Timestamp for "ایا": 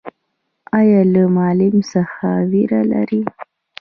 0.79-1.01